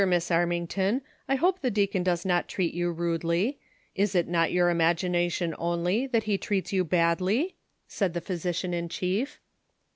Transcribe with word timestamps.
Miss 0.03 0.31
Armington, 0.31 1.01
I 1.29 1.35
hope 1.35 1.59
the 1.61 1.69
deacon 1.69 2.01
does 2.01 2.25
not 2.25 2.47
treat 2.47 2.73
you 2.73 2.91
rudely. 2.91 3.59
Is 3.93 4.15
it 4.15 4.27
not 4.27 4.51
your 4.51 4.71
imagination 4.71 5.53
only, 5.59 6.07
that 6.07 6.23
he 6.23 6.39
treats 6.39 6.73
you 6.73 6.83
badly 6.83 7.43
V" 7.43 7.55
said 7.97 8.15
the 8.15 8.21
physician 8.21 8.73
in 8.73 8.89
cliief. 8.89 9.37